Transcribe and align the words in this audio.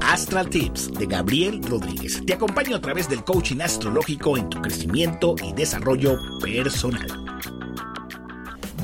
Astral 0.00 0.50
Tips 0.50 0.92
de 0.92 1.06
Gabriel 1.06 1.62
Rodríguez. 1.62 2.20
Te 2.26 2.34
acompaño 2.34 2.76
a 2.76 2.80
través 2.80 3.08
del 3.08 3.24
coaching 3.24 3.60
astrológico 3.60 4.36
en 4.36 4.48
tu 4.48 4.60
crecimiento 4.60 5.34
y 5.42 5.52
desarrollo 5.52 6.16
personal. 6.40 7.06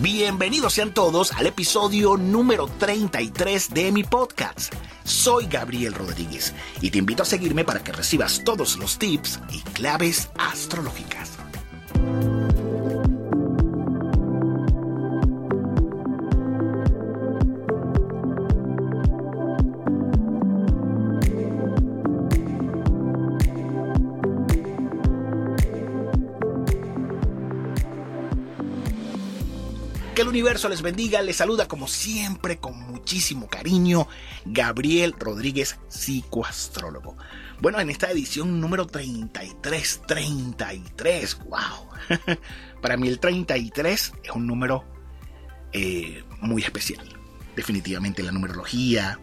Bienvenidos 0.01 0.75
sean 0.75 0.95
todos 0.95 1.33
al 1.33 1.47
episodio 1.47 2.17
número 2.17 2.67
33 2.79 3.71
de 3.71 3.93
mi 3.93 4.05
podcast. 4.05 4.73
Soy 5.05 5.47
Gabriel 5.47 5.95
Rodríguez 5.95 6.55
y 6.81 6.91
te 6.91 6.99
invito 6.99 7.23
a 7.23 7.27
seguirme 7.27 7.65
para 7.65 7.83
que 7.83 7.93
recibas 7.93 8.43
todos 8.45 8.77
los 8.77 8.99
tips 8.99 9.41
y 9.51 9.61
claves 9.73 10.31
astrológicas. 10.39 11.38
Que 30.19 30.23
el 30.23 30.29
universo 30.31 30.69
les 30.69 30.83
bendiga, 30.83 31.23
les 31.23 31.37
saluda 31.37 31.69
como 31.69 31.87
siempre 31.87 32.59
con 32.59 32.77
muchísimo 32.77 33.47
cariño 33.47 34.09
Gabriel 34.45 35.15
Rodríguez, 35.17 35.79
psicoastrólogo. 35.87 37.17
Bueno, 37.61 37.79
en 37.79 37.89
esta 37.89 38.11
edición 38.11 38.61
número 38.61 38.89
33, 38.89 40.03
33, 40.09 41.39
wow. 41.45 41.61
Para 42.83 42.97
mí 42.97 43.07
el 43.07 43.21
33 43.21 44.13
es 44.25 44.31
un 44.35 44.49
número 44.49 44.85
eh, 45.73 46.25
muy 46.41 46.63
especial. 46.63 47.17
Definitivamente 47.55 48.25
la 48.25 48.33
numerología, 48.33 49.21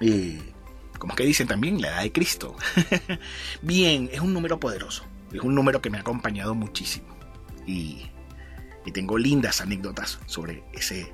eh, 0.00 0.40
como 1.00 1.16
que 1.16 1.24
dicen 1.24 1.48
también, 1.48 1.82
la 1.82 1.88
edad 1.88 2.02
de 2.02 2.12
Cristo. 2.12 2.54
Bien, 3.62 4.08
es 4.12 4.20
un 4.20 4.32
número 4.32 4.60
poderoso, 4.60 5.02
es 5.32 5.40
un 5.40 5.56
número 5.56 5.82
que 5.82 5.90
me 5.90 5.98
ha 5.98 6.02
acompañado 6.02 6.54
muchísimo. 6.54 7.08
Y 7.66 8.06
y 8.84 8.92
tengo 8.92 9.18
lindas 9.18 9.60
anécdotas 9.60 10.18
sobre 10.26 10.64
ese 10.72 11.12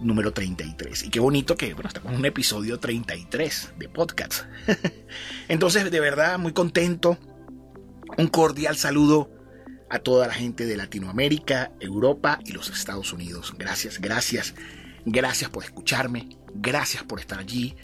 número 0.00 0.32
33. 0.32 1.04
Y 1.04 1.10
qué 1.10 1.20
bonito 1.20 1.56
que, 1.56 1.74
bueno, 1.74 1.88
estamos 1.88 2.12
en 2.12 2.18
un 2.18 2.24
episodio 2.24 2.78
33 2.78 3.72
de 3.76 3.88
podcast. 3.88 4.44
Entonces, 5.48 5.90
de 5.90 6.00
verdad, 6.00 6.38
muy 6.38 6.52
contento. 6.52 7.18
Un 8.16 8.28
cordial 8.28 8.76
saludo 8.76 9.30
a 9.90 9.98
toda 9.98 10.26
la 10.26 10.34
gente 10.34 10.66
de 10.66 10.76
Latinoamérica, 10.76 11.72
Europa 11.80 12.38
y 12.44 12.52
los 12.52 12.70
Estados 12.70 13.12
Unidos. 13.12 13.54
Gracias, 13.56 14.00
gracias, 14.00 14.54
gracias 15.04 15.50
por 15.50 15.64
escucharme, 15.64 16.28
gracias 16.54 17.02
por 17.02 17.20
estar 17.20 17.38
allí. 17.38 17.76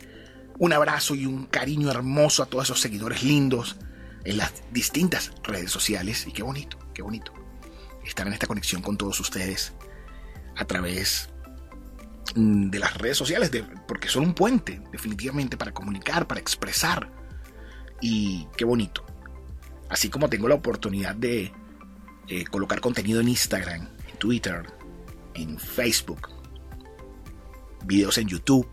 Un 0.59 0.73
abrazo 0.73 1.15
y 1.15 1.27
un 1.27 1.47
cariño 1.47 1.91
hermoso 1.91 2.43
a 2.43 2.47
todos 2.47 2.65
esos 2.65 2.81
seguidores 2.81 3.23
lindos 3.23 3.77
en 4.25 4.37
las 4.37 4.53
distintas 4.73 5.33
redes 5.43 5.71
sociales. 5.71 6.27
Y 6.27 6.33
qué 6.33 6.43
bonito, 6.43 6.79
qué 6.95 7.03
bonito 7.03 7.44
estar 8.05 8.27
en 8.27 8.33
esta 8.33 8.47
conexión 8.47 8.83
con 8.83 8.97
todos 8.97 9.19
ustedes 9.21 9.73
a 10.57 10.65
través 10.65 11.29
mm, 12.35 12.71
de 12.71 12.79
las 12.79 12.97
redes 12.97 13.17
sociales, 13.17 13.51
porque 13.87 14.09
son 14.09 14.25
un 14.25 14.35
puente 14.35 14.81
definitivamente 14.93 15.57
para 15.57 15.73
comunicar, 15.73 16.27
para 16.27 16.41
expresar. 16.41 17.11
Y 18.01 18.47
qué 18.57 18.65
bonito. 18.65 19.05
Así 19.89 20.09
como 20.11 20.29
tengo 20.29 20.49
la 20.49 20.57
oportunidad 20.57 21.15
de 21.15 21.53
eh, 22.29 22.45
colocar 22.47 22.81
contenido 22.81 23.21
en 23.21 23.29
Instagram, 23.29 23.89
en 24.11 24.19
Twitter, 24.19 24.67
en 25.35 25.59
Facebook, 25.59 26.29
videos 27.85 28.19
en 28.19 28.29
YouTube. 28.29 28.69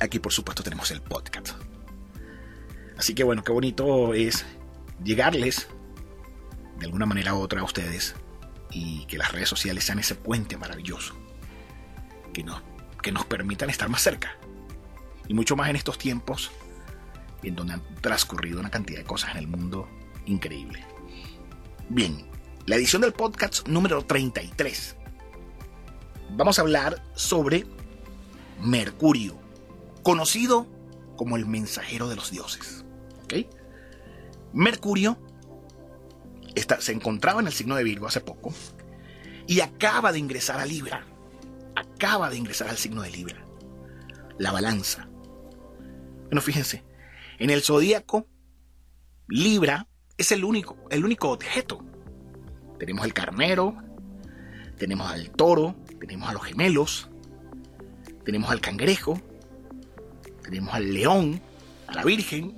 Aquí 0.00 0.18
por 0.18 0.32
supuesto 0.32 0.62
tenemos 0.62 0.90
el 0.90 1.02
podcast. 1.02 1.50
Así 2.96 3.14
que 3.14 3.24
bueno, 3.24 3.42
qué 3.42 3.52
bonito 3.52 4.14
es 4.14 4.44
llegarles 5.02 5.68
de 6.82 6.86
alguna 6.86 7.06
manera 7.06 7.32
u 7.34 7.38
otra 7.38 7.60
a 7.60 7.64
ustedes 7.64 8.16
y 8.72 9.04
que 9.06 9.16
las 9.16 9.30
redes 9.30 9.48
sociales 9.48 9.84
sean 9.84 10.00
ese 10.00 10.16
puente 10.16 10.56
maravilloso 10.56 11.14
que 12.32 12.42
nos, 12.42 12.60
que 13.00 13.12
nos 13.12 13.24
permitan 13.24 13.70
estar 13.70 13.88
más 13.88 14.02
cerca. 14.02 14.36
Y 15.28 15.34
mucho 15.34 15.54
más 15.54 15.70
en 15.70 15.76
estos 15.76 15.96
tiempos 15.96 16.50
en 17.44 17.54
donde 17.54 17.74
han 17.74 17.82
transcurrido 18.00 18.58
una 18.58 18.70
cantidad 18.70 18.98
de 18.98 19.04
cosas 19.04 19.30
en 19.30 19.36
el 19.36 19.46
mundo 19.46 19.88
increíble. 20.26 20.84
Bien, 21.88 22.26
la 22.66 22.74
edición 22.74 23.02
del 23.02 23.12
podcast 23.12 23.68
número 23.68 24.04
33. 24.04 24.96
Vamos 26.30 26.58
a 26.58 26.62
hablar 26.62 27.00
sobre 27.14 27.64
Mercurio, 28.60 29.40
conocido 30.02 30.66
como 31.16 31.36
el 31.36 31.46
mensajero 31.46 32.08
de 32.08 32.16
los 32.16 32.32
dioses. 32.32 32.84
Mercurio 34.52 35.16
se 36.78 36.92
encontraba 36.92 37.40
en 37.40 37.46
el 37.46 37.52
signo 37.52 37.76
de 37.76 37.84
Virgo 37.84 38.06
hace 38.06 38.20
poco 38.20 38.52
y 39.46 39.60
acaba 39.60 40.12
de 40.12 40.18
ingresar 40.18 40.60
a 40.60 40.66
Libra. 40.66 41.06
Acaba 41.74 42.30
de 42.30 42.36
ingresar 42.36 42.68
al 42.68 42.76
signo 42.76 43.02
de 43.02 43.10
Libra. 43.10 43.44
La 44.38 44.52
balanza. 44.52 45.08
Bueno, 46.24 46.40
fíjense, 46.40 46.84
en 47.38 47.50
el 47.50 47.62
zodíaco, 47.62 48.26
Libra 49.28 49.86
es 50.16 50.32
el 50.32 50.44
único, 50.44 50.76
el 50.90 51.04
único 51.04 51.30
objeto. 51.30 51.84
Tenemos 52.78 53.04
el 53.04 53.12
carnero, 53.12 53.76
tenemos 54.78 55.10
al 55.10 55.30
toro, 55.30 55.76
tenemos 56.00 56.28
a 56.28 56.32
los 56.32 56.42
gemelos, 56.42 57.08
tenemos 58.24 58.50
al 58.50 58.60
cangrejo, 58.60 59.20
tenemos 60.42 60.74
al 60.74 60.92
león, 60.92 61.40
a 61.86 61.94
la 61.94 62.04
virgen. 62.04 62.56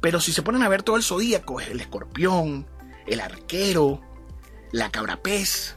Pero 0.00 0.20
si 0.20 0.32
se 0.32 0.42
ponen 0.42 0.62
a 0.62 0.68
ver 0.68 0.82
todo 0.82 0.96
el 0.96 1.02
zodíaco, 1.02 1.60
es 1.60 1.68
el 1.68 1.80
escorpión, 1.80 2.66
el 3.08 3.20
arquero, 3.20 4.00
la 4.72 4.90
cabra 4.90 5.22
pez, 5.22 5.76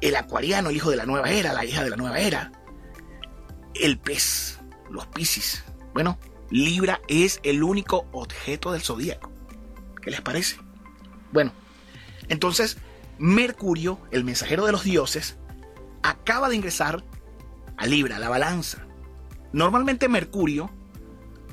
el 0.00 0.16
acuariano, 0.16 0.70
hijo 0.70 0.90
de 0.90 0.96
la 0.96 1.06
nueva 1.06 1.30
era, 1.30 1.52
la 1.52 1.64
hija 1.64 1.82
de 1.82 1.90
la 1.90 1.96
nueva 1.96 2.18
era, 2.18 2.52
el 3.74 3.98
pez, 3.98 4.60
los 4.90 5.06
piscis. 5.08 5.64
Bueno, 5.92 6.18
Libra 6.50 7.00
es 7.08 7.40
el 7.42 7.62
único 7.62 8.06
objeto 8.12 8.72
del 8.72 8.82
zodíaco. 8.82 9.32
¿Qué 10.02 10.10
les 10.10 10.20
parece? 10.20 10.56
Bueno, 11.32 11.52
entonces 12.28 12.78
Mercurio, 13.18 13.98
el 14.10 14.24
mensajero 14.24 14.66
de 14.66 14.72
los 14.72 14.84
dioses, 14.84 15.38
acaba 16.02 16.48
de 16.48 16.56
ingresar 16.56 17.04
a 17.76 17.86
Libra, 17.86 18.18
la 18.18 18.28
balanza. 18.28 18.86
Normalmente 19.52 20.08
Mercurio 20.08 20.70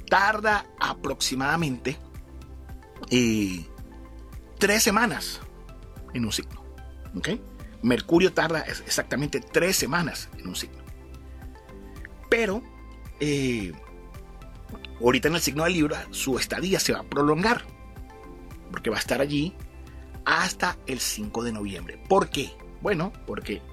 tarda 0.10 0.66
aproximadamente 0.80 1.98
eh, 3.10 3.66
tres 4.62 4.84
semanas 4.84 5.42
en 6.14 6.24
un 6.24 6.32
signo. 6.32 6.64
Mercurio 7.82 8.32
tarda 8.32 8.60
exactamente 8.60 9.40
tres 9.42 9.76
semanas 9.76 10.30
en 10.38 10.48
un 10.48 10.56
signo. 10.56 10.78
Pero 12.30 12.62
eh, 13.20 13.74
ahorita 15.02 15.30
en 15.30 15.36
el 15.36 15.42
signo 15.42 15.64
de 15.64 15.72
Libra 15.72 16.06
su 16.12 16.38
estadía 16.38 16.80
se 16.80 16.94
va 16.94 17.00
a 17.00 17.04
prolongar. 17.04 17.64
Porque 18.70 18.92
va 18.92 18.98
a 18.98 19.00
estar 19.00 19.20
allí 19.20 19.56
hasta 20.26 20.78
el 20.86 21.00
5 21.00 21.44
de 21.44 21.52
noviembre. 21.52 22.00
¿Por 22.08 22.30
qué? 22.30 22.52
Bueno, 22.82 23.12
porque 23.26 23.64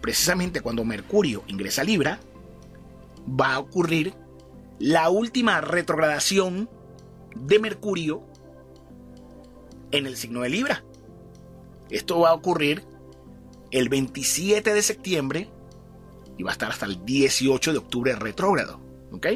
precisamente 0.00 0.62
cuando 0.62 0.82
Mercurio 0.82 1.44
ingresa 1.46 1.82
a 1.82 1.84
Libra, 1.84 2.20
va 3.28 3.54
a 3.54 3.58
ocurrir 3.58 4.14
la 4.78 5.10
última 5.10 5.60
retrogradación 5.60 6.70
de 7.36 7.58
Mercurio 7.58 8.29
en 9.92 10.06
el 10.06 10.16
signo 10.16 10.42
de 10.42 10.50
Libra. 10.50 10.84
Esto 11.90 12.20
va 12.20 12.30
a 12.30 12.34
ocurrir 12.34 12.84
el 13.70 13.88
27 13.88 14.74
de 14.74 14.82
septiembre 14.82 15.50
y 16.38 16.42
va 16.42 16.50
a 16.50 16.52
estar 16.52 16.70
hasta 16.70 16.86
el 16.86 17.04
18 17.04 17.72
de 17.72 17.78
octubre 17.78 18.14
retrógrado. 18.16 18.80
¿Ok? 19.12 19.26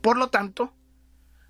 Por 0.00 0.16
lo 0.16 0.28
tanto, 0.28 0.72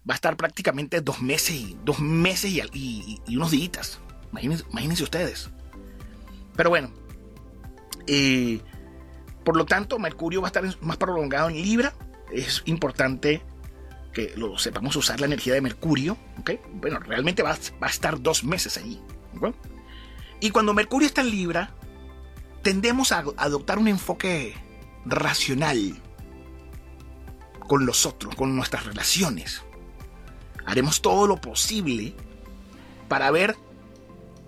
va 0.09 0.15
a 0.15 0.17
estar 0.17 0.37
prácticamente 0.37 1.01
dos 1.01 1.21
meses 1.21 1.51
y, 1.51 1.79
dos 1.85 2.01
meses 2.01 2.53
y, 2.73 3.21
unos 3.37 3.51
días. 3.51 4.01
Imagínense, 4.33 5.03
ustedes. 5.03 5.51
Pero 6.57 6.71
bueno, 6.71 6.91
eh, 8.07 8.61
por 9.45 9.57
lo 9.57 9.65
tanto, 9.65 9.99
Mercurio 9.99 10.43
va 10.43 10.49
a 10.49 10.51
estar 10.51 10.65
más 10.83 10.97
prolongado 10.97 11.49
en 11.49 11.57
Libra. 11.57 11.95
Es 12.33 12.63
importante 12.67 13.43
que 14.13 14.33
lo 14.37 14.59
sepamos 14.59 14.97
usar 14.97 15.21
la 15.21 15.27
energía 15.27 15.55
de 15.55 15.61
Mercurio, 15.61 16.17
¿ok? 16.41 16.53
Bueno, 16.75 16.99
realmente 17.01 17.43
va, 17.43 17.57
a 17.81 17.87
estar 17.87 18.21
dos 18.21 18.45
meses 18.45 18.77
allí. 18.77 19.01
Y 20.41 20.51
cuando 20.51 20.75
Mercurio 20.75 21.07
está 21.07 21.21
en 21.21 21.31
Libra, 21.31 21.75
tendemos 22.63 23.13
a 23.13 23.25
adoptar 23.37 23.79
un 23.79 23.89
enfoque 23.89 24.55
racional 25.05 26.01
con 27.67 27.87
los 27.87 28.07
otros, 28.07 28.35
con 28.35 28.57
nuestras 28.57 28.87
relaciones. 28.87 29.63
Haremos 30.67 31.01
todo 31.01 31.27
lo 31.27 31.41
posible 31.41 32.15
para 33.09 33.31
ver 33.31 33.57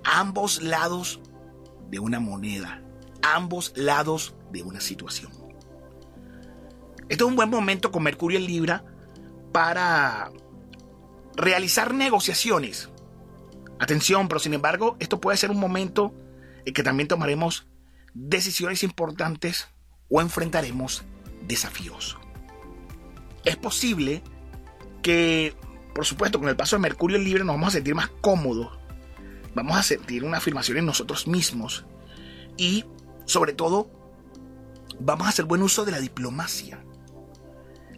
ambos 0.04 0.62
lados 0.62 1.20
de 1.90 1.98
una 1.98 2.20
moneda, 2.20 2.82
ambos 3.22 3.72
lados 3.76 4.34
de 4.52 4.62
una 4.62 4.80
situación. 4.80 5.32
Este 7.08 7.24
es 7.24 7.28
un 7.28 7.36
buen 7.36 7.50
momento 7.50 7.90
con 7.90 8.02
Mercurio 8.02 8.38
en 8.38 8.46
Libra 8.46 8.84
para 9.52 10.30
realizar 11.36 11.94
negociaciones. 11.94 12.90
Atención, 13.78 14.28
pero 14.28 14.40
sin 14.40 14.54
embargo, 14.54 14.96
esto 15.00 15.20
puede 15.20 15.38
ser 15.38 15.50
un 15.50 15.58
momento 15.58 16.14
en 16.64 16.74
que 16.74 16.82
también 16.82 17.08
tomaremos 17.08 17.66
decisiones 18.14 18.82
importantes 18.82 19.68
o 20.08 20.20
enfrentaremos 20.20 21.04
desafíos. 21.46 22.18
Es 23.44 23.56
posible 23.56 24.22
que, 25.02 25.54
por 25.94 26.04
supuesto, 26.04 26.38
con 26.38 26.48
el 26.48 26.56
paso 26.56 26.76
de 26.76 26.80
Mercurio 26.80 27.16
en 27.16 27.24
Libra 27.24 27.44
nos 27.44 27.54
vamos 27.54 27.68
a 27.68 27.72
sentir 27.72 27.94
más 27.94 28.10
cómodos, 28.20 28.78
vamos 29.54 29.78
a 29.78 29.82
sentir 29.82 30.24
una 30.24 30.38
afirmación 30.38 30.78
en 30.78 30.86
nosotros 30.86 31.26
mismos 31.26 31.86
y, 32.56 32.84
sobre 33.24 33.54
todo, 33.54 33.90
vamos 34.98 35.26
a 35.26 35.30
hacer 35.30 35.46
buen 35.46 35.62
uso 35.62 35.84
de 35.84 35.92
la 35.92 36.00
diplomacia. 36.00 36.84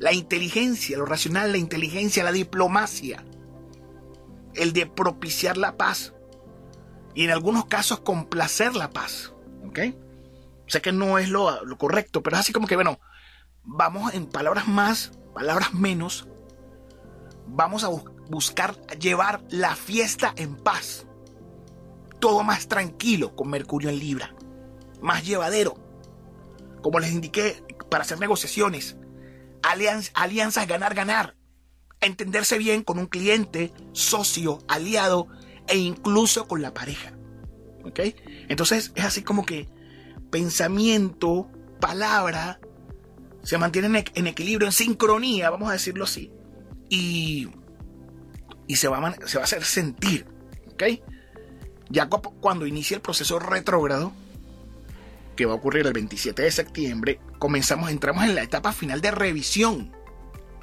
La 0.02 0.12
inteligencia, 0.12 0.98
lo 0.98 1.06
racional, 1.06 1.52
la 1.52 1.58
inteligencia, 1.58 2.24
la 2.24 2.32
diplomacia. 2.32 3.24
El 4.52 4.72
de 4.72 4.86
propiciar 4.86 5.56
la 5.56 5.76
paz. 5.76 6.12
Y 7.14 7.22
en 7.22 7.30
algunos 7.30 7.66
casos 7.66 8.00
complacer 8.00 8.74
la 8.74 8.90
paz. 8.90 9.32
¿Ok? 9.64 9.78
Sé 10.66 10.82
que 10.82 10.90
no 10.90 11.18
es 11.18 11.28
lo, 11.28 11.64
lo 11.64 11.78
correcto, 11.78 12.20
pero 12.20 12.34
es 12.34 12.40
así 12.40 12.52
como 12.52 12.66
que, 12.66 12.74
bueno, 12.74 12.98
vamos 13.62 14.12
en 14.12 14.26
palabras 14.26 14.66
más, 14.66 15.12
palabras 15.34 15.72
menos, 15.72 16.26
vamos 17.46 17.84
a 17.84 17.90
buscar 18.28 18.74
llevar 18.98 19.44
la 19.50 19.76
fiesta 19.76 20.34
en 20.34 20.56
paz. 20.56 21.06
Todo 22.18 22.42
más 22.42 22.66
tranquilo 22.66 23.36
con 23.36 23.50
Mercurio 23.50 23.88
en 23.88 24.00
Libra. 24.00 24.34
Más 25.00 25.24
llevadero. 25.24 25.76
Como 26.82 26.98
les 26.98 27.12
indiqué, 27.12 27.62
para 27.88 28.02
hacer 28.02 28.18
negociaciones, 28.18 28.96
alianzas 29.62 30.66
ganar, 30.66 30.94
ganar. 30.94 31.36
Entenderse 32.00 32.58
bien 32.58 32.82
con 32.82 32.98
un 32.98 33.06
cliente, 33.06 33.72
socio, 33.92 34.58
aliado 34.68 35.28
e 35.68 35.78
incluso 35.78 36.48
con 36.48 36.62
la 36.62 36.74
pareja. 36.74 37.12
¿Ok? 37.84 38.00
Entonces 38.48 38.92
es 38.94 39.04
así 39.04 39.22
como 39.22 39.44
que 39.46 39.68
pensamiento, 40.30 41.50
palabra, 41.80 42.60
se 43.42 43.58
mantienen 43.58 44.04
en 44.14 44.26
equilibrio, 44.26 44.66
en 44.66 44.72
sincronía, 44.72 45.50
vamos 45.50 45.68
a 45.68 45.72
decirlo 45.72 46.04
así. 46.04 46.32
Y, 46.88 47.48
y 48.66 48.76
se, 48.76 48.88
va 48.88 48.98
a, 48.98 49.26
se 49.26 49.38
va 49.38 49.42
a 49.42 49.44
hacer 49.44 49.64
sentir. 49.64 50.26
¿Ok? 50.72 50.84
Ya 51.88 52.08
cuando 52.08 52.66
inicie 52.66 52.96
el 52.96 53.02
proceso 53.02 53.38
retrógrado, 53.38 54.12
que 55.36 55.46
va 55.46 55.52
a 55.52 55.56
ocurrir 55.56 55.86
el 55.86 55.92
27 55.92 56.42
de 56.42 56.50
septiembre, 56.50 57.20
comenzamos, 57.38 57.90
entramos 57.90 58.24
en 58.24 58.34
la 58.34 58.42
etapa 58.42 58.72
final 58.72 59.00
de 59.00 59.10
revisión. 59.10 59.92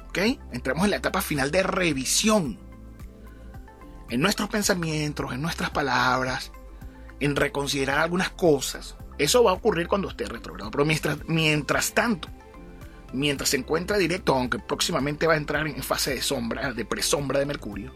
¿Ok? 0.08 0.18
Entramos 0.52 0.84
en 0.84 0.90
la 0.90 0.96
etapa 0.96 1.20
final 1.20 1.50
de 1.50 1.62
revisión. 1.62 2.58
En 4.08 4.20
nuestros 4.20 4.48
pensamientos, 4.48 5.32
en 5.32 5.40
nuestras 5.40 5.70
palabras, 5.70 6.50
en 7.20 7.36
reconsiderar 7.36 7.98
algunas 7.98 8.30
cosas. 8.30 8.96
Eso 9.18 9.44
va 9.44 9.52
a 9.52 9.54
ocurrir 9.54 9.86
cuando 9.86 10.08
esté 10.08 10.24
retrogrado. 10.24 10.70
Pero 10.70 10.84
mientras, 10.84 11.18
mientras 11.28 11.92
tanto, 11.92 12.28
mientras 13.12 13.50
se 13.50 13.58
encuentra 13.58 13.98
directo, 13.98 14.34
aunque 14.34 14.58
próximamente 14.58 15.26
va 15.26 15.34
a 15.34 15.36
entrar 15.36 15.66
en 15.66 15.82
fase 15.82 16.14
de 16.14 16.22
sombra, 16.22 16.72
de 16.72 16.84
presombra 16.84 17.38
de 17.38 17.46
Mercurio, 17.46 17.92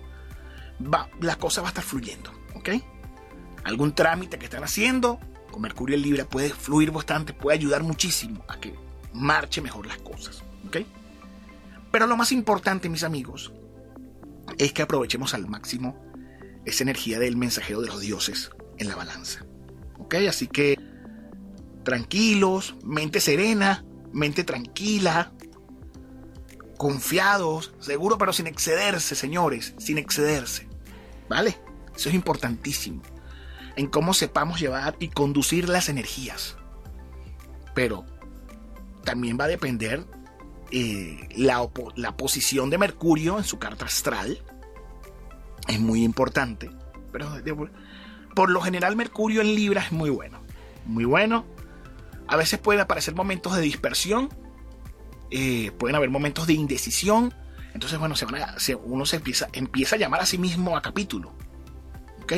va, 0.81 1.09
la 1.21 1.37
cosa 1.37 1.63
va 1.63 1.69
a 1.69 1.71
estar 1.71 1.85
fluyendo. 1.85 2.31
¿Ok? 2.55 2.71
Algún 3.65 3.95
trámite 3.95 4.39
que 4.39 4.45
están 4.45 4.63
haciendo, 4.63 5.19
con 5.55 5.63
Mercurio 5.63 5.95
en 5.95 6.03
Libra 6.03 6.25
puede 6.25 6.51
fluir 6.51 6.91
bastante, 6.91 7.33
puede 7.33 7.57
ayudar 7.57 7.85
muchísimo 7.85 8.45
a 8.49 8.59
que 8.59 8.75
marche 9.13 9.63
mejor 9.63 9.87
las 9.87 9.99
cosas. 9.99 10.43
Pero 11.93 12.09
lo 12.09 12.17
más 12.17 12.33
importante, 12.33 12.89
mis 12.89 13.05
amigos, 13.05 13.53
es 14.59 14.73
que 14.73 14.83
aprovechemos 14.83 15.33
al 15.33 15.47
máximo 15.47 15.97
esa 16.65 16.83
energía 16.83 17.21
del 17.21 17.37
mensajero 17.37 17.83
de 17.83 17.87
los 17.87 18.01
dioses 18.01 18.51
en 18.79 18.89
la 18.89 18.97
balanza. 18.97 19.47
¿Ok? 20.01 20.17
Así 20.29 20.49
que 20.49 20.77
tranquilos, 21.85 22.75
mente 22.83 23.21
serena, 23.21 23.85
mente 24.13 24.43
tranquila, 24.43 25.31
confiados, 26.77 27.75
seguro 27.79 28.19
pero 28.19 28.33
sin 28.33 28.49
excederse, 28.49 29.15
señores, 29.15 29.77
sin 29.79 29.99
excederse. 29.99 30.67
¿Vale? 31.29 31.57
Eso 31.95 32.09
es 32.09 32.15
importantísimo 32.17 33.03
en 33.77 33.87
cómo 33.87 34.15
sepamos 34.15 34.61
llevar 34.61 34.97
y 34.99 35.09
conducir 35.09 35.69
las 35.69 35.89
energías. 35.89 36.57
Pero 37.75 38.05
también 39.05 39.39
va 39.39 39.45
a 39.45 39.49
depender 39.49 40.05
eh, 40.71 41.29
la, 41.37 41.69
la, 41.97 42.17
posición 42.17 42.71
de 42.71 42.79
Mercurio 42.79 43.39
en 43.39 43.45
su 43.45 43.59
carta 43.59 43.85
astral. 43.85 44.43
Es 45.69 45.81
muy 45.81 46.05
importante. 46.05 46.71
Pero 47.13 47.29
por 48.35 48.51
lo 48.51 48.61
general 48.61 48.97
Mercurio 48.97 49.41
en 49.41 49.55
Libra 49.55 49.83
es 49.83 49.93
muy 49.93 50.11
bueno. 50.11 50.43
Muy 50.87 51.05
bueno. 51.05 51.45
A 52.27 52.37
veces 52.37 52.59
pueden 52.59 52.81
aparecer 52.81 53.15
momentos 53.15 53.55
de 53.55 53.63
dispersión. 53.63 54.29
Eh, 55.31 55.73
pueden 55.79 55.97
haber 55.97 56.11
momentos 56.11 56.47
de 56.47 56.55
indecisión. 56.55 57.35
Entonces, 57.75 57.99
bueno, 57.99 58.15
se 58.15 58.75
uno 58.77 59.05
se 59.07 59.17
empieza, 59.17 59.49
empieza 59.53 59.97
a 59.97 59.99
llamar 59.99 60.21
a 60.21 60.27
sí 60.27 60.39
mismo 60.39 60.77
a 60.77 60.83
capítulo. 60.83 61.35
¿Ok? 62.23 62.33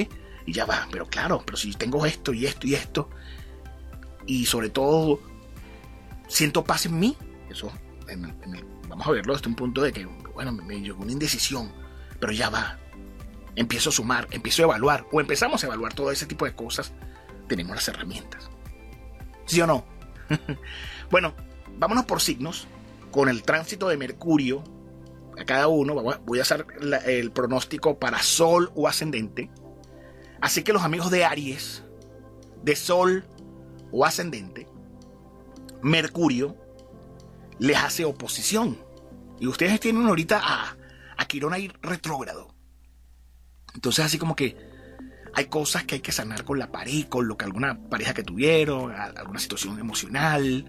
Y 0.46 0.52
ya 0.52 0.64
va, 0.64 0.87
pero 0.90 1.06
claro, 1.06 1.43
pero 1.44 1.58
si 1.58 1.72
tengo 1.72 2.06
esto 2.06 2.32
y 2.32 2.46
esto 2.46 2.66
y 2.69 2.75
esto, 2.75 3.10
y 4.26 4.46
sobre 4.46 4.70
todo 4.70 5.20
siento 6.28 6.62
paz 6.64 6.87
en 6.87 6.98
mí, 6.98 7.16
eso, 7.50 7.72
vamos 8.88 9.06
a 9.06 9.10
verlo 9.10 9.34
desde 9.34 9.48
un 9.48 9.56
punto 9.56 9.82
de 9.82 9.93
que, 9.93 10.06
bueno, 10.06 10.52
me 10.52 10.81
llegó 10.81 11.02
una 11.02 11.12
indecisión, 11.12 11.72
pero 12.20 12.32
ya 12.32 12.48
va, 12.48 12.78
empiezo 13.56 13.90
a 13.90 13.93
sumar, 13.93 14.28
empiezo 14.31 14.62
a 14.62 14.66
evaluar, 14.66 15.06
o 15.10 15.20
empezamos 15.20 15.64
a 15.64 15.66
evaluar 15.66 15.94
todo 15.94 16.12
ese 16.12 16.26
tipo 16.26 16.44
de 16.44 16.54
cosas, 16.54 16.93
tenemos 17.48 17.75
las 17.75 17.88
herramientas. 17.88 18.48
¿Sí 19.46 19.60
o 19.60 19.66
no? 19.66 19.84
bueno, 21.10 21.34
vámonos 21.76 22.04
por 22.04 22.20
signos, 22.20 22.69
con 23.10 23.28
el 23.28 23.43
tránsito 23.43 23.88
de 23.88 23.96
Mercurio 23.96 24.62
a 25.38 25.44
cada 25.44 25.66
uno, 25.66 25.94
voy 25.94 26.38
a 26.38 26.43
hacer 26.43 26.66
el 27.04 27.32
pronóstico 27.32 27.98
para 27.98 28.22
Sol 28.22 28.70
o 28.75 28.87
ascendente 28.87 29.50
Así 30.41 30.62
que 30.62 30.73
los 30.73 30.83
amigos 30.83 31.11
de 31.11 31.25
Aries, 31.25 31.83
de 32.62 32.77
Sol 32.77 33.25
o 33.93 34.05
ascendente, 34.05 34.67
Mercurio 35.83 36.56
les 37.59 37.77
hace 37.77 38.05
oposición. 38.05 38.79
Y 39.39 39.46
ustedes 39.46 39.81
tienen 39.81 40.06
ahorita 40.06 40.41
a, 40.43 40.77
a 41.17 41.25
Quirón 41.27 41.53
ahí 41.53 41.70
retrógrado. 41.82 42.55
Entonces 43.75 44.05
así 44.05 44.19
como 44.19 44.34
que 44.34 44.56
hay 45.34 45.46
cosas 45.46 45.84
que 45.84 45.96
hay 45.96 46.01
que 46.01 46.13
sanar 46.13 46.44
con 46.44 46.58
la 46.58 46.72
pareja, 46.72 47.10
con 47.10 47.29
lo 47.29 47.37
que 47.37 47.44
alguna 47.44 47.79
pareja 47.91 48.15
que 48.15 48.22
tuvieron, 48.22 48.93
alguna 48.93 49.39
situación 49.39 49.79
emocional. 49.79 50.65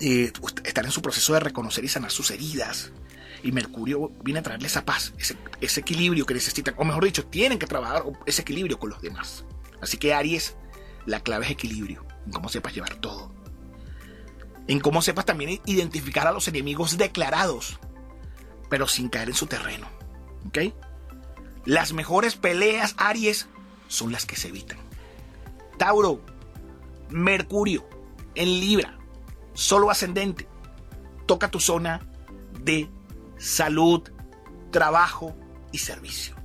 Eh, 0.00 0.32
estar 0.64 0.84
en 0.84 0.90
su 0.90 1.02
proceso 1.02 1.34
de 1.34 1.40
reconocer 1.40 1.84
y 1.84 1.88
sanar 1.88 2.10
sus 2.10 2.30
heridas. 2.30 2.90
Y 3.42 3.52
Mercurio 3.52 4.12
viene 4.22 4.40
a 4.40 4.42
traerle 4.42 4.68
esa 4.68 4.84
paz, 4.84 5.12
ese, 5.18 5.80
equilibrio 5.80 6.26
que 6.26 6.34
necesitan, 6.34 6.74
o 6.76 6.84
mejor 6.84 7.04
dicho, 7.04 7.26
tienen 7.26 7.58
que 7.58 7.66
trabajar 7.66 8.04
ese 8.24 8.42
equilibrio 8.42 8.78
con 8.78 8.90
los 8.90 9.02
demás. 9.02 9.44
Así 9.80 9.96
que 9.96 10.14
Aries, 10.14 10.56
la 11.06 11.20
clave 11.20 11.46
es 11.46 11.50
equilibrio, 11.50 12.04
en 12.24 12.32
cómo 12.32 12.48
sepas 12.48 12.74
llevar 12.74 12.96
todo. 12.96 13.32
En 14.68 14.78
cómo 14.78 15.02
sepas 15.02 15.24
también 15.24 15.60
identificar 15.66 16.28
a 16.28 16.32
los 16.32 16.46
enemigos 16.46 16.96
declarados, 16.96 17.80
pero 18.70 18.86
sin 18.86 19.08
caer 19.08 19.28
en 19.28 19.34
su 19.34 19.46
terreno. 19.46 19.88
¿Ok? 20.46 20.58
Las 21.64 21.92
mejores 21.92 22.36
peleas, 22.36 22.94
Aries, 22.96 23.48
son 23.88 24.12
las 24.12 24.24
que 24.24 24.36
se 24.36 24.48
evitan. 24.48 24.78
Tauro, 25.78 26.20
Mercurio, 27.10 27.86
en 28.34 28.60
Libra, 28.60 28.98
solo 29.54 29.90
ascendente, 29.90 30.46
toca 31.26 31.50
tu 31.50 31.60
zona 31.60 32.00
de 32.62 32.88
salud, 33.42 34.02
trabajo 34.70 35.36
y 35.72 35.78
servicio. 35.78 36.36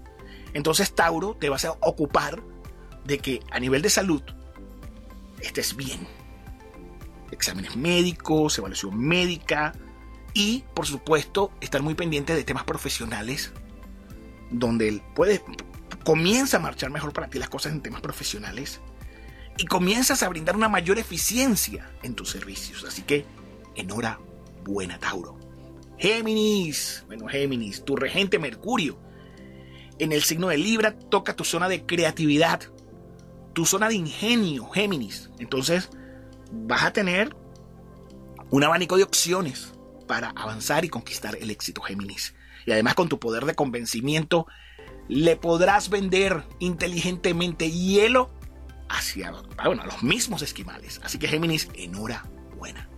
Entonces 0.54 0.94
Tauro 0.94 1.36
te 1.36 1.50
vas 1.50 1.64
a 1.66 1.74
ocupar 1.82 2.42
de 3.06 3.20
que 3.20 3.42
a 3.52 3.60
nivel 3.60 3.82
de 3.82 3.90
salud 3.90 4.22
estés 5.40 5.76
bien. 5.76 6.08
Exámenes 7.32 7.76
médicos, 7.76 8.58
evaluación 8.58 8.98
médica 8.98 9.74
y, 10.34 10.64
por 10.74 10.88
supuesto, 10.88 11.52
estar 11.62 11.82
muy 11.82 11.94
pendiente 11.94 12.34
de 12.34 12.44
temas 12.44 12.64
profesionales 12.64 13.52
donde 14.50 15.02
puede, 15.14 15.44
comienza 16.04 16.58
a 16.58 16.60
marchar 16.62 16.90
mejor 16.90 17.14
para 17.14 17.30
ti 17.30 17.38
las 17.38 17.50
cosas 17.50 17.74
en 17.74 17.82
temas 17.82 18.02
profesionales 18.02 18.82
y 19.58 19.66
comienzas 19.66 20.24
a 20.24 20.30
brindar 20.30 20.56
una 20.56 20.70
mayor 20.70 20.98
eficiencia 20.98 21.92
en 22.02 22.16
tus 22.16 22.30
servicios. 22.30 22.86
Así 22.86 23.04
que, 23.04 23.26
enhorabuena, 23.76 24.98
Tauro. 25.00 25.47
Géminis, 25.98 27.04
bueno, 27.08 27.28
Géminis, 27.28 27.84
tu 27.84 27.96
regente 27.96 28.40
Mercurio. 28.40 29.00
En 30.00 30.12
el 30.12 30.24
signo 30.24 30.50
de 30.50 30.58
Libra 30.58 30.98
toca 30.98 31.36
tu 31.36 31.44
zona 31.44 31.68
de 31.68 31.86
creatividad, 31.86 32.62
tu 33.54 33.66
zona 33.66 33.90
de 33.90 33.96
ingenio, 33.96 34.70
Géminis. 34.70 35.32
Entonces 35.40 35.90
vas 36.52 36.84
a 36.84 36.94
tener 36.94 37.36
un 38.52 38.64
abanico 38.64 38.98
de 38.98 39.04
opciones 39.04 39.74
para 40.08 40.30
avanzar 40.30 40.86
y 40.86 40.90
conquistar 40.90 41.36
el 41.36 41.50
éxito 41.50 41.82
Géminis. 41.82 42.36
Y 42.66 42.72
además 42.72 42.96
con 42.96 43.10
tu 43.10 43.20
poder 43.20 43.46
de 43.46 43.56
convencimiento 43.56 44.46
le 45.08 45.36
podrás 45.36 45.90
vender 45.90 46.44
inteligentemente 46.60 47.72
hielo 47.72 48.30
hacia 48.90 49.32
bueno, 49.64 49.84
los 49.86 50.04
mismos 50.04 50.42
esquimales. 50.42 51.02
Así 51.04 51.18
que 51.18 51.28
Géminis, 51.28 51.70
enhorabuena. 51.74 52.90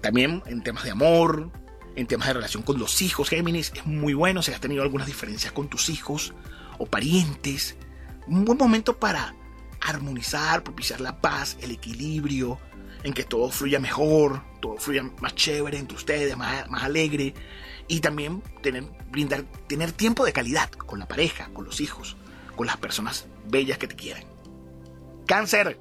También 0.00 0.42
en 0.46 0.62
temas 0.62 0.84
de 0.84 0.92
amor, 0.92 1.50
en 1.96 2.06
temas 2.06 2.28
de 2.28 2.34
relación 2.34 2.62
con 2.62 2.78
los 2.78 3.02
hijos, 3.02 3.28
Géminis, 3.28 3.72
es 3.74 3.86
muy 3.86 4.14
bueno 4.14 4.42
si 4.42 4.52
has 4.52 4.60
tenido 4.60 4.82
algunas 4.82 5.06
diferencias 5.06 5.52
con 5.52 5.68
tus 5.68 5.88
hijos 5.88 6.32
o 6.78 6.86
parientes. 6.86 7.76
Un 8.26 8.44
buen 8.44 8.58
momento 8.58 8.98
para 8.98 9.34
armonizar, 9.80 10.62
propiciar 10.62 11.00
la 11.00 11.20
paz, 11.20 11.56
el 11.60 11.72
equilibrio, 11.72 12.58
en 13.02 13.12
que 13.12 13.24
todo 13.24 13.50
fluya 13.50 13.80
mejor, 13.80 14.42
todo 14.60 14.76
fluya 14.76 15.02
más 15.20 15.34
chévere 15.34 15.78
entre 15.78 15.96
ustedes, 15.96 16.36
más, 16.36 16.68
más 16.68 16.84
alegre. 16.84 17.34
Y 17.88 18.00
también 18.00 18.42
tener, 18.62 18.84
brindar, 19.10 19.42
tener 19.66 19.92
tiempo 19.92 20.24
de 20.24 20.32
calidad 20.32 20.70
con 20.70 20.98
la 20.98 21.08
pareja, 21.08 21.50
con 21.52 21.64
los 21.64 21.80
hijos, 21.80 22.16
con 22.54 22.66
las 22.66 22.76
personas 22.76 23.26
bellas 23.48 23.78
que 23.78 23.88
te 23.88 23.96
quieren. 23.96 24.24
Cáncer 25.26 25.78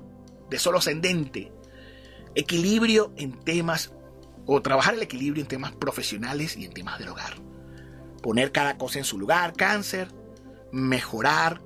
de 0.50 0.60
solo 0.60 0.80
ascendente. 0.80 1.52
Equilibrio 2.36 3.14
en 3.18 3.34
temas 3.34 3.92
o 4.52 4.64
trabajar 4.64 4.96
el 4.96 5.04
equilibrio 5.04 5.44
en 5.44 5.48
temas 5.48 5.74
profesionales 5.74 6.58
y 6.58 6.66
en 6.66 6.74
temas 6.74 6.98
del 6.98 7.10
hogar. 7.10 7.36
Poner 8.24 8.52
cada 8.52 8.80
cosa 8.80 8.98
en 8.98 9.06
su 9.06 9.20
lugar, 9.20 9.54
cáncer, 9.54 10.12
mejorar 10.72 11.62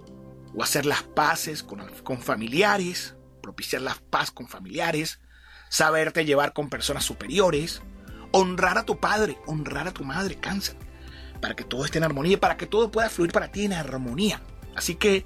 o 0.54 0.62
hacer 0.62 0.86
las 0.86 1.02
paces 1.02 1.64
con, 1.64 1.80
con 2.04 2.22
familiares, 2.22 3.16
propiciar 3.42 3.82
la 3.82 3.96
paz 4.10 4.32
con 4.32 4.50
familiares, 4.50 5.22
saberte 5.70 6.26
llevar 6.26 6.52
con 6.52 6.70
personas 6.70 7.06
superiores, 7.06 7.82
honrar 8.32 8.78
a 8.78 8.84
tu 8.84 9.00
padre, 9.00 9.38
honrar 9.46 9.88
a 9.88 9.94
tu 9.94 10.04
madre, 10.04 10.36
cáncer, 10.36 10.76
para 11.40 11.56
que 11.56 11.64
todo 11.64 11.86
esté 11.86 12.00
en 12.00 12.04
armonía, 12.04 12.38
para 12.38 12.58
que 12.58 12.68
todo 12.68 12.92
pueda 12.92 13.10
fluir 13.10 13.32
para 13.32 13.50
ti 13.50 13.64
en 13.64 13.72
armonía. 13.72 14.42
Así 14.76 14.96
que 14.96 15.26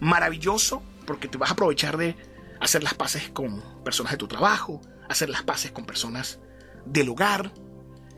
maravilloso 0.00 0.82
porque 1.06 1.28
te 1.28 1.36
vas 1.36 1.50
a 1.50 1.52
aprovechar 1.52 1.98
de 1.98 2.16
hacer 2.60 2.82
las 2.82 2.94
paces 2.94 3.28
con 3.28 3.62
personas 3.84 4.12
de 4.12 4.18
tu 4.18 4.26
trabajo, 4.26 4.80
hacer 5.10 5.28
las 5.28 5.42
paces 5.42 5.70
con 5.70 5.84
personas 5.84 6.40
del 6.86 7.08
hogar 7.08 7.52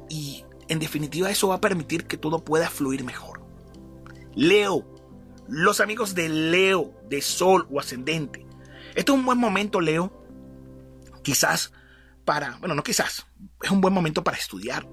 y 0.09 0.45
en 0.69 0.79
definitiva 0.79 1.31
eso 1.31 1.49
va 1.49 1.57
a 1.57 1.61
permitir 1.61 2.07
que 2.07 2.17
todo 2.17 2.45
pueda 2.45 2.71
fluir 2.71 3.05
mejor. 3.05 3.43
Leo, 4.35 4.87
los 5.49 5.81
amigos 5.81 6.15
de 6.15 6.29
Leo, 6.29 6.95
de 7.09 7.23
Sol 7.23 7.67
o 7.71 7.81
Ascendente. 7.81 8.47
Este 8.95 9.13
es 9.13 9.19
un 9.19 9.25
buen 9.25 9.39
momento, 9.39 9.81
Leo, 9.81 10.13
quizás 11.23 11.73
para, 12.25 12.57
bueno, 12.59 12.75
no 12.75 12.83
quizás, 12.83 13.27
es 13.63 13.71
un 13.71 13.81
buen 13.81 13.95
momento 13.95 14.25
para 14.25 14.37
estudiar, 14.37 14.89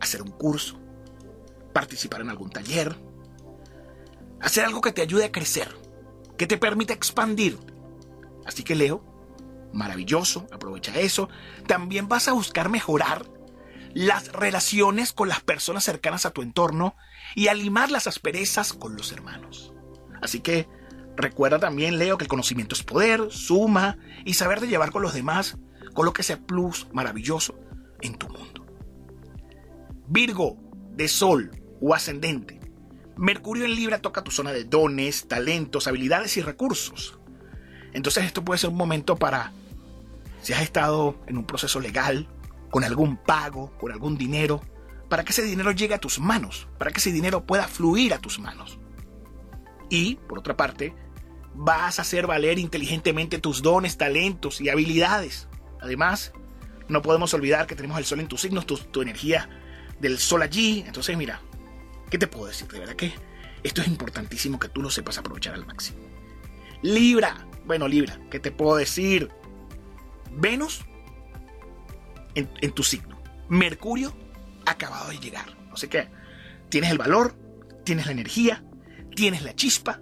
hacer 0.00 0.22
un 0.22 0.30
curso, 0.30 0.78
participar 1.72 2.20
en 2.20 2.30
algún 2.30 2.50
taller, 2.50 2.96
hacer 4.40 4.64
algo 4.64 4.80
que 4.80 4.92
te 4.92 5.02
ayude 5.02 5.24
a 5.24 5.32
crecer 5.32 5.82
que 6.36 6.46
te 6.48 6.58
permite 6.58 6.92
expandir. 6.92 7.56
Así 8.44 8.64
que 8.64 8.74
Leo, 8.74 9.04
maravilloso, 9.72 10.46
aprovecha 10.52 10.98
eso. 10.98 11.28
También 11.66 12.08
vas 12.08 12.28
a 12.28 12.32
buscar 12.32 12.68
mejorar 12.68 13.26
las 13.94 14.32
relaciones 14.32 15.12
con 15.12 15.28
las 15.28 15.40
personas 15.40 15.84
cercanas 15.84 16.24
a 16.26 16.30
tu 16.30 16.42
entorno 16.42 16.96
y 17.34 17.48
a 17.48 17.54
limar 17.54 17.90
las 17.90 18.06
asperezas 18.06 18.72
con 18.72 18.96
los 18.96 19.12
hermanos. 19.12 19.72
Así 20.22 20.40
que 20.40 20.68
recuerda 21.16 21.58
también, 21.58 21.98
Leo, 21.98 22.16
que 22.16 22.24
el 22.24 22.28
conocimiento 22.28 22.74
es 22.74 22.82
poder, 22.82 23.30
suma 23.30 23.98
y 24.24 24.34
saber 24.34 24.60
de 24.60 24.68
llevar 24.68 24.92
con 24.92 25.02
los 25.02 25.14
demás 25.14 25.58
coloque 25.94 26.22
ese 26.22 26.36
plus 26.36 26.86
maravilloso 26.92 27.58
en 28.00 28.14
tu 28.14 28.28
mundo. 28.28 28.66
Virgo, 30.08 30.58
de 30.94 31.08
sol 31.08 31.50
o 31.80 31.94
ascendente, 31.94 32.60
Mercurio 33.16 33.64
en 33.64 33.74
Libra 33.74 34.00
toca 34.00 34.24
tu 34.24 34.30
zona 34.30 34.52
de 34.52 34.64
dones, 34.64 35.28
talentos, 35.28 35.86
habilidades 35.86 36.36
y 36.36 36.42
recursos. 36.42 37.18
Entonces 37.92 38.24
esto 38.24 38.44
puede 38.44 38.58
ser 38.58 38.70
un 38.70 38.76
momento 38.76 39.16
para, 39.16 39.52
si 40.42 40.52
has 40.52 40.62
estado 40.62 41.16
en 41.26 41.38
un 41.38 41.44
proceso 41.44 41.80
legal, 41.80 42.28
con 42.70 42.84
algún 42.84 43.16
pago, 43.16 43.76
con 43.78 43.92
algún 43.92 44.16
dinero, 44.16 44.60
para 45.08 45.24
que 45.24 45.32
ese 45.32 45.42
dinero 45.42 45.72
llegue 45.72 45.94
a 45.94 45.98
tus 45.98 46.18
manos, 46.18 46.68
para 46.78 46.90
que 46.90 46.98
ese 46.98 47.12
dinero 47.12 47.44
pueda 47.46 47.68
fluir 47.68 48.14
a 48.14 48.18
tus 48.18 48.38
manos. 48.38 48.78
Y, 49.88 50.16
por 50.16 50.38
otra 50.38 50.56
parte, 50.56 50.94
vas 51.54 51.98
a 51.98 52.02
hacer 52.02 52.26
valer 52.26 52.58
inteligentemente 52.58 53.38
tus 53.38 53.62
dones, 53.62 53.98
talentos 53.98 54.60
y 54.60 54.68
habilidades. 54.68 55.48
Además, 55.80 56.32
no 56.88 57.02
podemos 57.02 57.34
olvidar 57.34 57.66
que 57.66 57.76
tenemos 57.76 57.98
el 57.98 58.04
sol 58.04 58.20
en 58.20 58.28
tus 58.28 58.40
signos, 58.40 58.66
tu, 58.66 59.02
energía 59.02 59.48
del 60.00 60.18
sol 60.18 60.42
allí. 60.42 60.82
Entonces, 60.86 61.16
mira, 61.16 61.40
¿Qué 62.12 62.18
te 62.18 62.26
puedo 62.26 62.44
decir? 62.44 62.68
De 62.68 62.78
verdad 62.78 62.94
que 62.94 63.10
esto 63.62 63.80
es 63.80 63.88
importantísimo 63.88 64.58
que 64.58 64.68
tú 64.68 64.82
lo 64.82 64.90
sepas 64.90 65.16
aprovechar 65.16 65.54
al 65.54 65.64
máximo. 65.64 65.98
Libra. 66.82 67.48
Bueno, 67.64 67.88
Libra, 67.88 68.20
¿qué 68.30 68.38
te 68.38 68.52
puedo 68.52 68.76
decir? 68.76 69.30
Venus 70.34 70.84
en, 72.34 72.72
tu 72.72 72.82
signo. 72.82 73.20
Mercurio 73.48 74.14
acabado 74.66 75.10
de 75.10 75.18
llegar. 75.18 75.46
Sé 75.74 75.88
qué. 75.88 76.08
Tienes 76.68 76.90
el 76.90 76.98
valor, 76.98 77.34
tienes 77.84 78.06
la 78.06 78.12
energía, 78.12 78.64
tienes 79.14 79.42
la 79.42 79.54
chispa 79.54 80.00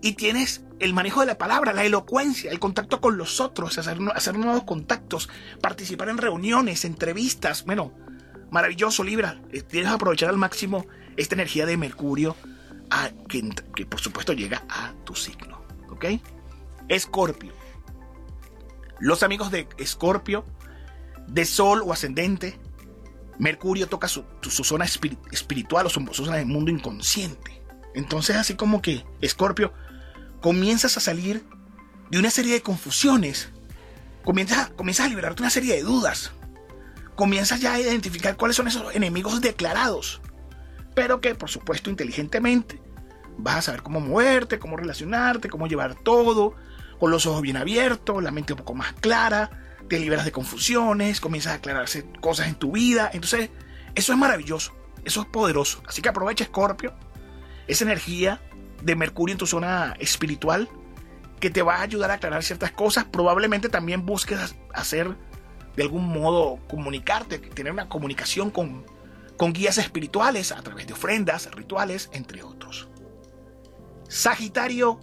y 0.00 0.12
tienes 0.12 0.64
el 0.78 0.94
manejo 0.94 1.20
de 1.20 1.26
la 1.26 1.38
palabra, 1.38 1.72
la 1.72 1.84
elocuencia, 1.84 2.50
el 2.50 2.60
contacto 2.60 3.00
con 3.00 3.18
los 3.18 3.40
otros, 3.40 3.78
hacer, 3.78 3.98
nuevos 4.38 4.64
contactos, 4.64 5.28
participar 5.60 6.08
en 6.08 6.18
reuniones, 6.18 6.84
entrevistas. 6.84 7.64
Bueno, 7.64 7.92
maravilloso, 8.50 9.02
Libra. 9.02 9.40
Eh, 9.52 9.62
tienes 9.62 9.88
que 9.88 9.94
aprovechar 9.94 10.28
al 10.28 10.36
máximo 10.36 10.86
esta 11.16 11.34
energía 11.34 11.66
de 11.66 11.76
Mercurio 11.76 12.36
a, 12.90 13.10
que, 13.28 13.86
por 13.86 14.00
supuesto 14.00 14.32
llega 14.32 14.62
a 14.68 14.94
tu 15.04 15.14
signo. 15.14 15.62
¿Ok? 15.90 16.04
Escorpio. 16.88 17.57
Los 18.98 19.22
amigos 19.22 19.50
de 19.50 19.68
Escorpio, 19.78 20.44
de 21.26 21.44
Sol 21.44 21.82
o 21.84 21.92
Ascendente, 21.92 22.58
Mercurio 23.38 23.86
toca 23.86 24.08
su, 24.08 24.24
zona 24.42 24.84
espiritual 24.84 25.86
o 25.86 25.90
su, 25.90 26.04
zona 26.12 26.36
del 26.36 26.46
mundo 26.46 26.70
inconsciente. 26.70 27.62
Entonces, 27.94 28.36
así 28.36 28.54
como 28.54 28.82
que 28.82 29.04
Escorpio, 29.20 29.72
comienzas 30.40 30.96
a 30.96 31.00
salir 31.00 31.44
de 32.10 32.18
una 32.18 32.30
serie 32.30 32.54
de 32.54 32.62
confusiones, 32.62 33.50
comienzas, 34.24 34.70
comienzas 34.70 35.06
a 35.06 35.08
liberarte 35.08 35.42
una 35.42 35.50
serie 35.50 35.74
de 35.76 35.82
dudas, 35.82 36.32
comienzas 37.14 37.60
ya 37.60 37.74
a 37.74 37.80
identificar 37.80 38.36
cuáles 38.36 38.56
son 38.56 38.68
esos 38.68 38.94
enemigos 38.94 39.40
declarados 39.40 40.20
pero 40.98 41.20
que 41.20 41.36
por 41.36 41.48
supuesto 41.48 41.90
inteligentemente 41.90 42.80
vas 43.36 43.58
a 43.58 43.62
saber 43.62 43.84
cómo 43.84 44.00
moverte, 44.00 44.58
cómo 44.58 44.76
relacionarte, 44.76 45.48
cómo 45.48 45.68
llevar 45.68 45.94
todo, 45.94 46.56
con 46.98 47.10
los 47.10 47.26
ojos 47.26 47.42
bien 47.42 47.56
abiertos, 47.56 48.22
la 48.22 48.30
mente 48.30 48.52
un 48.52 48.58
poco 48.58 48.74
más 48.74 48.92
clara, 48.94 49.50
te 49.88 49.98
liberas 49.98 50.24
de 50.24 50.32
confusiones, 50.32 51.20
comienzas 51.20 51.52
a 51.52 51.56
aclararse 51.56 52.04
cosas 52.20 52.48
en 52.48 52.54
tu 52.56 52.72
vida. 52.72 53.10
Entonces, 53.12 53.50
eso 53.94 54.12
es 54.12 54.18
maravilloso, 54.18 54.74
eso 55.04 55.22
es 55.22 55.26
poderoso. 55.28 55.82
Así 55.86 56.02
que 56.02 56.08
aprovecha, 56.08 56.44
Scorpio, 56.44 56.94
esa 57.66 57.84
energía 57.84 58.40
de 58.82 58.96
Mercurio 58.96 59.32
en 59.32 59.38
tu 59.38 59.46
zona 59.46 59.94
espiritual 59.98 60.68
que 61.40 61.50
te 61.50 61.62
va 61.62 61.76
a 61.76 61.82
ayudar 61.82 62.10
a 62.10 62.14
aclarar 62.14 62.42
ciertas 62.42 62.72
cosas. 62.72 63.04
Probablemente 63.04 63.68
también 63.68 64.04
busques 64.04 64.54
hacer 64.74 65.16
de 65.76 65.82
algún 65.82 66.08
modo 66.08 66.58
comunicarte, 66.68 67.38
tener 67.38 67.72
una 67.72 67.88
comunicación 67.88 68.50
con 68.50 68.84
con 69.38 69.52
guías 69.52 69.78
espirituales 69.78 70.52
a 70.52 70.60
través 70.60 70.86
de 70.86 70.92
ofrendas, 70.92 71.48
rituales, 71.54 72.10
entre 72.12 72.42
otros. 72.42 72.88
Sagitario 74.08 75.00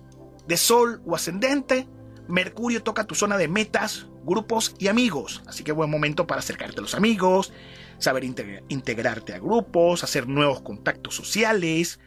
de 0.48 0.58
Sol 0.58 1.02
o 1.06 1.16
ascendente, 1.16 1.88
Mercurio 2.28 2.82
toca 2.82 3.06
tu 3.06 3.16
zona 3.16 3.38
de 3.38 3.48
metas, 3.48 4.08
grupos 4.24 4.75
y 4.80 4.88
amigos, 4.88 5.44
así 5.46 5.64
que 5.64 5.72
buen 5.72 5.90
momento 5.90 6.25
para 6.25 6.40
acercarte 6.40 6.80
a 6.80 6.82
los 6.82 6.96
amigos, 6.96 7.54
saber 8.00 8.24
integrarte 8.24 9.34
a 9.34 9.40
grupos, 9.40 10.04
hacer 10.04 10.28
nuevos 10.28 10.62
contactos 10.62 11.16
sociales 11.16 12.00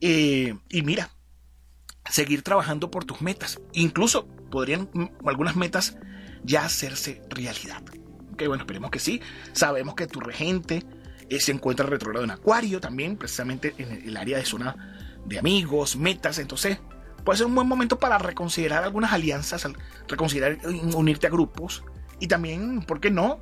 eh, 0.00 0.56
y 0.70 0.82
mira, 0.82 1.10
seguir 2.10 2.42
trabajando 2.42 2.90
por 2.90 3.04
tus 3.04 3.20
metas. 3.20 3.60
Incluso 3.72 4.26
podrían 4.50 4.88
mm, 4.92 5.26
algunas 5.26 5.56
metas 5.56 5.96
ya 6.44 6.64
hacerse 6.64 7.22
realidad. 7.28 7.82
Ok, 8.32 8.46
bueno, 8.46 8.62
esperemos 8.62 8.90
que 8.90 9.00
sí. 9.00 9.20
Sabemos 9.52 9.94
que 9.94 10.06
tu 10.06 10.20
regente 10.20 10.84
eh, 11.28 11.40
se 11.40 11.52
encuentra 11.52 11.86
retrogrado 11.86 12.24
en 12.24 12.30
Acuario 12.30 12.80
también, 12.80 13.16
precisamente 13.16 13.74
en 13.78 14.08
el 14.08 14.16
área 14.16 14.38
de 14.38 14.44
zona 14.44 15.20
de 15.26 15.38
amigos, 15.38 15.96
metas. 15.96 16.38
Entonces, 16.38 16.78
puede 17.28 17.36
ser 17.36 17.46
un 17.46 17.54
buen 17.54 17.68
momento 17.68 17.98
para 17.98 18.16
reconsiderar 18.16 18.84
algunas 18.84 19.12
alianzas, 19.12 19.68
reconsiderar 20.08 20.60
unirte 20.94 21.26
a 21.26 21.30
grupos 21.30 21.84
y 22.18 22.26
también, 22.26 22.80
¿por 22.80 23.00
qué 23.00 23.10
no? 23.10 23.38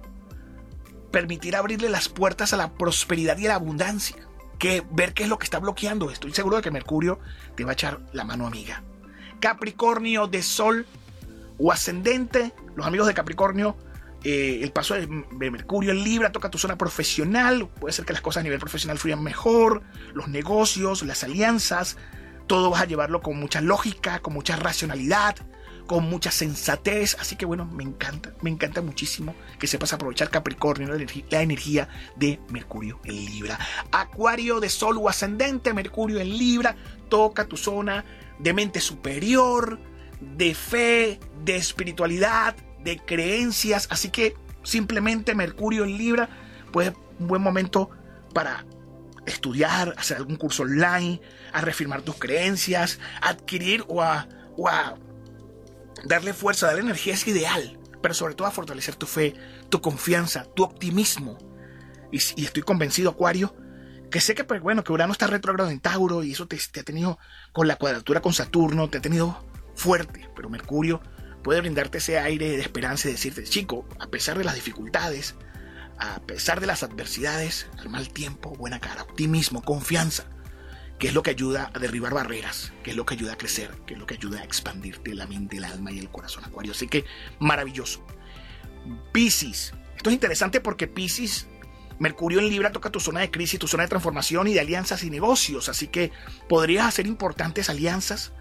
Permitir 1.13 1.55
abrirle 1.55 1.89
las 1.89 2.09
puertas 2.09 2.53
a 2.53 2.57
la 2.57 2.73
prosperidad 2.73 3.39
y 3.39 3.47
a 3.47 3.51
la 3.51 3.55
abundancia. 3.55 4.17
Que 4.59 4.83
ver 4.91 5.15
qué 5.15 5.23
es 5.23 5.29
lo 5.29 5.39
que 5.39 5.45
está 5.45 5.61
bloqueando. 5.61 6.11
Estoy 6.11 6.33
seguro 6.33 6.57
de 6.57 6.63
que 6.63 6.73
Mercurio 6.73 7.21
te 7.55 7.63
va 7.63 7.71
a 7.71 7.73
echar 7.75 8.01
la 8.13 8.25
mano 8.25 8.49
amiga. 8.49 8.83
Capricornio 9.39 10.27
de 10.27 10.43
Sol 10.43 10.85
o 11.57 11.71
ascendente. 11.71 12.53
Los 12.75 12.89
amigos 12.89 13.07
de 13.07 13.15
Capricornio 13.15 13.77
Eh, 14.25 14.65
el 14.65 14.73
paso 14.73 14.95
de, 14.95 15.07
Mercurio 15.07 15.93
en 15.93 16.03
Libra 16.03 16.33
toca 16.33 16.51
tu 16.51 16.59
zona 16.59 16.77
profesional. 16.77 17.69
Puede 17.69 17.93
ser 17.93 18.05
que 18.05 18.15
las 18.15 18.21
cosas 18.21 18.41
a 18.41 18.43
nivel 18.43 18.59
profesional 18.59 18.99
fluyan 18.99 19.23
mejor. 19.23 19.85
Los 20.13 20.27
negocios, 20.27 21.05
las 21.05 21.23
alianzas. 21.23 21.97
Todo 22.47 22.71
vas 22.71 22.83
a 22.83 22.87
llevarlo 22.87 23.21
con 23.21 23.39
mucha 23.39 23.61
lógica, 23.61 24.21
con 24.21 24.35
mucha 24.35 24.57
racionalidad, 24.57 25.37
con 25.87 26.05
mucha 26.05 26.31
sensatez. 26.31 27.17
Así 27.19 27.37
que 27.37 27.47
bueno, 27.47 27.65
me 27.65 27.83
encanta, 27.83 28.35
me 28.43 28.51
encanta 28.51 28.83
muchísimo 28.83 29.35
que 29.59 29.67
sepas 29.67 29.93
aprovechar 29.93 30.31
Capricornio, 30.31 30.89
la 30.89 31.43
energía 31.43 31.89
de 32.17 32.41
Mercurio 32.51 33.01
en 33.05 33.17
Libra. 33.17 33.59
Acuario 33.93 34.61
de 34.61 34.69
Sol 34.69 34.99
o 34.99 35.09
ascendente, 35.09 35.73
Mercurio 35.73 36.21
en 36.21 36.37
Libra, 36.37 36.77
toca 37.09 37.47
tu 37.47 37.57
zona 37.57 38.05
de 38.39 38.53
mente 38.53 38.81
superior, 38.81 39.79
de 40.21 40.55
fe, 40.55 41.21
de 41.45 41.57
espiritualidad, 41.57 42.57
de 42.83 42.99
creencias. 42.99 43.89
Así 43.91 44.11
que 44.11 44.35
simplemente 44.63 45.35
Mercurio 45.35 45.85
en 45.85 45.97
Libra 45.97 46.29
puede 46.73 46.95
un 47.19 47.29
buen 47.29 47.43
momento 47.43 47.91
para 48.35 48.67
estudiar, 49.27 49.95
hacer 49.99 50.17
algún 50.17 50.37
curso 50.37 50.63
online, 50.63 51.21
a 51.53 51.61
reafirmar 51.61 52.03
tus 52.03 52.17
creencias, 52.17 52.99
adquirir 53.21 53.85
o 53.89 54.03
a, 54.03 54.29
o 54.57 54.69
a 54.69 54.97
darle 56.05 56.33
fuerza, 56.33 56.67
darle 56.67 56.83
energía 56.83 57.15
es 57.15 57.27
ideal, 57.27 57.79
pero 58.01 58.15
sobre 58.15 58.35
todo 58.35 58.49
a 58.49 58.53
fortalecer 58.53 58.95
tu 58.95 59.07
fe, 59.07 59.35
tu 59.69 59.81
confianza, 59.81 60.47
tu 60.55 60.63
optimismo. 60.63 61.39
Y, 62.13 62.19
estoy 62.19 62.63
convencido, 62.63 63.11
Acuario, 63.11 63.55
que 64.11 64.21
sé 64.21 64.35
que, 64.35 64.45
pues, 64.45 64.63
bueno, 64.63 64.85
que 64.85 64.93
Urano 64.93 65.13
está 65.13 65.27
retrógrado 65.27 65.71
en 65.71 65.81
Tauro 65.81 66.23
y 66.23 66.33
eso 66.33 66.47
te, 66.47 66.57
ha 66.57 66.83
tenido 66.83 67.19
con 67.53 67.67
la 67.67 67.77
cuadratura 67.77 68.23
con 68.23 68.33
Saturno, 68.33 68.89
te 68.89 68.99
ha 68.99 69.03
tenido 69.03 69.45
fuerte, 69.75 70.29
pero 70.35 70.49
Mercurio 70.49 71.03
puede 71.43 71.61
brindarte 71.61 71.99
ese 71.99 72.19
aire 72.19 72.51
de 72.51 72.61
esperanza 72.61 73.09
y 73.09 73.13
decirte, 73.13 73.45
chico, 73.45 73.87
a 73.99 74.07
pesar 74.09 74.39
de 74.39 74.45
las 74.45 74.55
dificultades, 74.55 75.35
a 75.99 76.21
pesar 76.21 76.61
de 76.61 76.67
las 76.67 76.83
adversidades, 76.83 77.67
al 77.79 77.89
mal 77.89 78.09
tiempo, 78.11 78.51
buena 78.51 78.81
cara, 78.81 79.03
optimismo, 79.03 79.63
confianza 79.63 80.27
que 80.99 81.09
es 81.09 81.15
lo 81.15 81.23
que 81.23 81.31
ayuda 81.31 81.71
a 81.75 81.79
derribar 81.79 82.15
barreras, 82.15 82.73
que 82.83 82.91
es 82.91 82.97
lo 82.97 83.05
que 83.05 83.15
ayuda 83.15 83.35
a 83.35 83.39
crecer, 83.39 83.71
que 83.87 83.95
es 83.95 84.01
lo 84.01 84.07
que 84.07 84.15
ayuda 84.15 84.41
a 84.41 84.45
expandirte 84.45 85.15
la 85.15 85.27
mente, 85.27 85.59
el 85.59 85.65
alma 85.65 85.93
y 85.93 85.99
el 85.99 86.09
corazón 86.09 86.45
acuario. 86.45 86.73
Así 86.73 86.89
que 86.89 87.05
maravilloso. 87.39 88.05
Piscis. 89.13 89.75
Esto 89.97 90.11
es 90.11 90.15
interesante 90.15 90.61
porque 90.61 90.87
Piscis, 90.87 91.49
Mercurio 91.99 92.39
en 92.39 92.49
Libra 92.49 92.73
toca 92.73 92.91
tu 92.91 93.01
zona 93.01 93.21
de 93.21 93.31
crisis, 93.31 93.59
tu 93.59 93.69
zona 93.69 93.83
de 93.83 93.89
transformación 93.89 94.49
y 94.49 94.55
de 94.55 94.61
alianzas 94.61 95.03
y 95.03 95.11
negocios. 95.11 95.69
Así 95.69 95.89
que 95.89 96.13
podrías 96.49 96.87
hacer 96.87 97.07
importantes 97.07 97.69
alianzas 97.69 98.33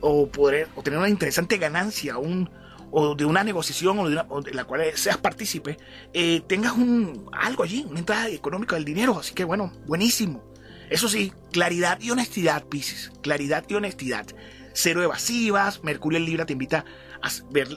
o, 0.00 0.28
poder, 0.28 0.68
o 0.74 0.82
tener 0.82 0.98
una 0.98 1.08
interesante 1.08 1.58
ganancia, 1.58 2.18
un, 2.18 2.50
o 2.92 3.14
de 3.14 3.24
una 3.24 3.42
negociación 3.42 3.98
o 3.98 4.42
de, 4.42 4.54
la 4.54 4.64
cual 4.64 4.82
seas 4.94 5.16
partícipe, 5.16 5.78
eh, 6.12 6.42
tengas 6.46 6.72
un, 6.72 7.28
algo 7.32 7.64
allí, 7.64 7.84
una 7.88 7.98
entrada 7.98 8.28
económica 8.28 8.76
del 8.76 8.84
dinero. 8.84 9.18
Así 9.18 9.34
que 9.34 9.44
bueno, 9.44 9.72
buenísimo. 9.86 10.44
Eso 10.90 11.08
sí, 11.08 11.32
claridad 11.52 11.98
y 12.00 12.10
honestidad, 12.10 12.64
Pisces. 12.66 13.10
Claridad 13.22 13.64
y 13.66 13.74
honestidad. 13.74 14.26
Cero 14.74 15.02
evasivas. 15.02 15.82
Mercurio 15.82 16.18
en 16.18 16.26
Libra 16.26 16.44
te 16.44 16.52
invita 16.52 16.84
a 17.22 17.30
ver 17.50 17.68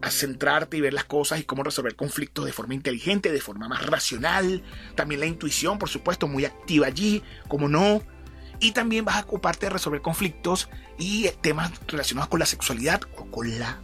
a 0.00 0.10
centrarte 0.10 0.76
y 0.76 0.80
ver 0.80 0.92
las 0.92 1.04
cosas 1.04 1.40
y 1.40 1.44
cómo 1.44 1.62
resolver 1.62 1.96
conflictos 1.96 2.44
de 2.44 2.52
forma 2.52 2.74
inteligente, 2.74 3.32
de 3.32 3.40
forma 3.40 3.68
más 3.68 3.84
racional. 3.86 4.62
También 4.94 5.20
la 5.20 5.26
intuición, 5.26 5.78
por 5.78 5.88
supuesto, 5.88 6.28
muy 6.28 6.44
activa 6.44 6.86
allí, 6.86 7.24
como 7.48 7.68
no. 7.68 8.02
Y 8.60 8.70
también 8.70 9.04
vas 9.04 9.16
a 9.16 9.22
ocuparte 9.22 9.66
de 9.66 9.70
resolver 9.70 10.00
conflictos 10.00 10.68
y 10.96 11.28
temas 11.40 11.72
relacionados 11.88 12.28
con 12.28 12.38
la 12.38 12.46
sexualidad 12.46 13.00
o 13.16 13.24
con 13.26 13.58
la 13.58 13.80